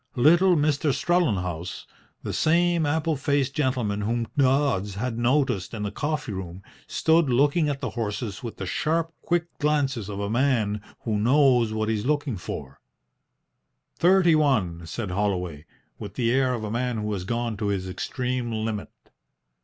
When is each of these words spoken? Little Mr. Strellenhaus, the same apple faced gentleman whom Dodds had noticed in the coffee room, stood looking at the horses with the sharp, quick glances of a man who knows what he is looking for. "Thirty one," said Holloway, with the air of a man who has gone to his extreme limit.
Little 0.15 0.55
Mr. 0.55 0.91
Strellenhaus, 0.95 1.85
the 2.23 2.33
same 2.33 2.87
apple 2.87 3.15
faced 3.15 3.53
gentleman 3.53 4.01
whom 4.01 4.27
Dodds 4.35 4.95
had 4.95 5.19
noticed 5.19 5.75
in 5.75 5.83
the 5.83 5.91
coffee 5.91 6.31
room, 6.33 6.63
stood 6.87 7.29
looking 7.29 7.69
at 7.69 7.81
the 7.81 7.91
horses 7.91 8.41
with 8.41 8.57
the 8.57 8.65
sharp, 8.65 9.13
quick 9.21 9.45
glances 9.59 10.09
of 10.09 10.19
a 10.19 10.27
man 10.27 10.81
who 11.01 11.19
knows 11.19 11.71
what 11.71 11.87
he 11.87 11.93
is 11.93 12.05
looking 12.07 12.35
for. 12.37 12.79
"Thirty 13.95 14.33
one," 14.33 14.87
said 14.87 15.11
Holloway, 15.11 15.67
with 15.99 16.15
the 16.15 16.31
air 16.31 16.55
of 16.55 16.63
a 16.63 16.71
man 16.71 16.97
who 16.97 17.13
has 17.13 17.23
gone 17.23 17.55
to 17.57 17.67
his 17.67 17.87
extreme 17.87 18.51
limit. 18.51 18.89